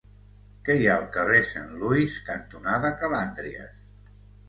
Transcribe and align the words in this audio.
Què 0.69 0.77
hi 0.77 0.87
ha 0.91 0.95
al 1.01 1.05
carrer 1.17 1.43
Saint 1.51 1.77
Louis 1.83 2.17
cantonada 2.33 2.95
Calàndries? 3.07 3.81